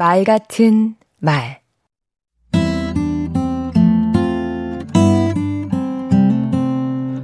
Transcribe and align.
말 0.00 0.24
같은 0.24 0.94
말 1.18 1.60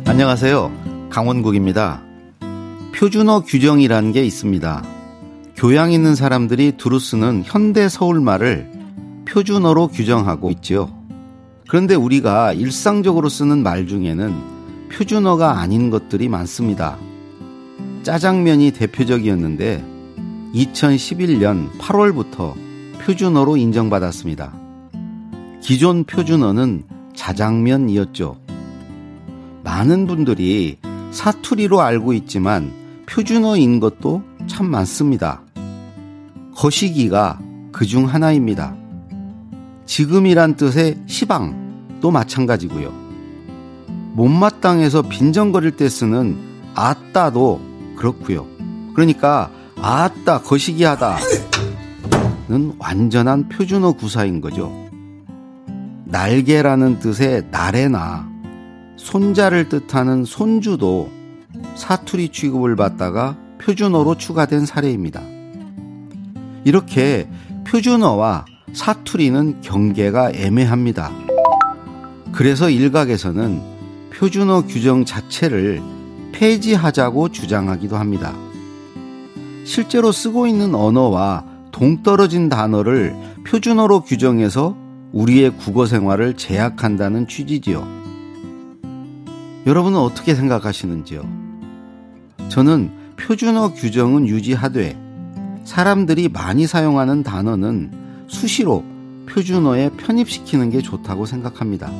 안녕하세요. 0.04 1.08
강원국입니다. 1.08 2.02
표준어 2.94 3.40
규정이라는 3.44 4.12
게 4.12 4.22
있습니다. 4.26 4.84
교양 5.56 5.90
있는 5.90 6.14
사람들이 6.14 6.72
두루 6.72 6.98
쓰는 6.98 7.44
현대 7.46 7.88
서울말을 7.88 8.70
표준어로 9.26 9.88
규정하고 9.88 10.50
있지요. 10.50 10.94
그런데 11.70 11.94
우리가 11.94 12.52
일상적으로 12.52 13.30
쓰는 13.30 13.62
말 13.62 13.86
중에는 13.86 14.34
표준어가 14.92 15.60
아닌 15.60 15.88
것들이 15.88 16.28
많습니다. 16.28 16.98
짜장면이 18.02 18.72
대표적이었는데 18.72 19.82
2011년 20.54 21.70
8월부터 21.78 22.65
표준어로 22.98 23.56
인정받았습니다. 23.56 24.52
기존 25.60 26.04
표준어는 26.04 26.84
자장면이었죠. 27.14 28.36
많은 29.64 30.06
분들이 30.06 30.78
사투리로 31.10 31.80
알고 31.80 32.12
있지만 32.12 32.72
표준어인 33.06 33.80
것도 33.80 34.22
참 34.46 34.66
많습니다. 34.66 35.42
거시기가 36.54 37.38
그 37.72 37.86
중 37.86 38.06
하나입니다. 38.06 38.74
지금이란 39.84 40.56
뜻의 40.56 40.98
시방도 41.06 42.10
마찬가지고요. 42.10 42.92
못마땅해서 44.14 45.02
빈정거릴 45.02 45.72
때 45.72 45.88
쓰는 45.88 46.38
아따도 46.74 47.60
그렇고요. 47.96 48.46
그러니까 48.94 49.50
아따 49.80 50.40
거시기하다 50.42 51.18
는 52.48 52.74
완전한 52.78 53.48
표준어 53.48 53.92
구사인 53.92 54.40
거죠. 54.40 54.72
날개라는 56.04 57.00
뜻의 57.00 57.48
날에나 57.50 58.28
손자를 58.96 59.68
뜻하는 59.68 60.24
손주도 60.24 61.10
사투리 61.74 62.28
취급을 62.28 62.76
받다가 62.76 63.36
표준어로 63.58 64.16
추가된 64.16 64.64
사례입니다. 64.64 65.20
이렇게 66.64 67.28
표준어와 67.66 68.44
사투리는 68.72 69.60
경계가 69.62 70.30
애매합니다. 70.32 71.10
그래서 72.30 72.70
일각에서는 72.70 73.60
표준어 74.12 74.66
규정 74.66 75.04
자체를 75.04 75.82
폐지하자고 76.30 77.30
주장하기도 77.30 77.96
합니다. 77.96 78.36
실제로 79.64 80.12
쓰고 80.12 80.46
있는 80.46 80.76
언어와 80.76 81.55
동떨어진 81.76 82.48
단어를 82.48 83.14
표준어로 83.46 84.00
규정해서 84.00 84.74
우리의 85.12 85.50
국어 85.58 85.84
생활을 85.84 86.34
제약한다는 86.34 87.28
취지지요. 87.28 87.86
여러분은 89.66 89.98
어떻게 89.98 90.34
생각하시는지요? 90.34 91.22
저는 92.48 92.90
표준어 93.18 93.74
규정은 93.74 94.26
유지하되 94.26 94.98
사람들이 95.64 96.30
많이 96.30 96.66
사용하는 96.66 97.22
단어는 97.22 98.24
수시로 98.26 98.82
표준어에 99.28 99.90
편입시키는 99.98 100.70
게 100.70 100.80
좋다고 100.80 101.26
생각합니다. 101.26 101.92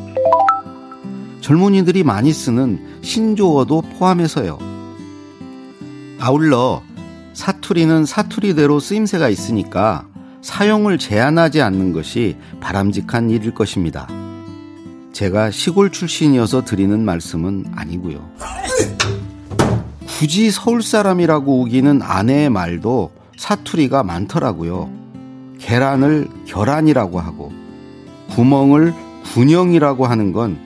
젊은이들이 1.43 2.03
많이 2.03 2.33
쓰는 2.33 3.03
신조어도 3.03 3.83
포함해서요. 3.99 4.59
아울러 6.19 6.83
사투리는 7.37 8.07
사투리대로 8.07 8.81
쓰임새가 8.81 9.29
있으니까 9.29 10.07
사용을 10.41 10.97
제한하지 10.97 11.61
않는 11.61 11.93
것이 11.93 12.39
바람직한 12.61 13.29
일일 13.29 13.53
것입니다. 13.53 14.09
제가 15.13 15.51
시골 15.51 15.93
출신이어서 15.93 16.65
드리는 16.65 17.05
말씀은 17.05 17.67
아니고요. 17.77 18.27
굳이 20.07 20.51
서울 20.51 20.81
사람이라고 20.81 21.61
우기는 21.61 22.01
아내의 22.01 22.49
말도 22.49 23.13
사투리가 23.37 24.03
많더라고요. 24.03 24.91
계란을 25.59 26.29
결란이라고 26.47 27.21
하고 27.21 27.53
구멍을 28.31 28.95
군영이라고 29.35 30.07
하는 30.07 30.33
건 30.33 30.59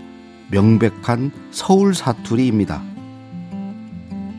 명백한 0.53 1.33
서울 1.51 1.97
사투리입니다. 1.97 2.81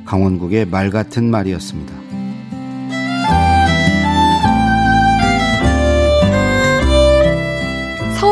강원국의 0.05 0.65
말 0.67 0.89
같은 0.91 1.29
말이었습니다. 1.29 2.20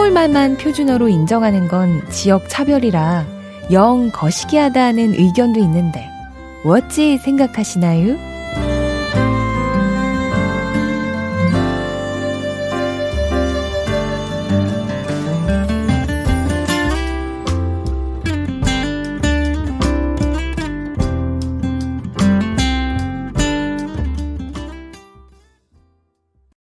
서울말만 0.09 0.57
표준어로 0.57 1.07
인정하는 1.07 1.67
건 1.67 2.01
지역 2.09 2.49
차별이라 2.49 3.25
영 3.71 4.09
거시기하다는 4.11 5.13
의견도 5.13 5.59
있는데 5.59 6.09
어찌 6.65 7.17
생각하시나요? 7.17 8.17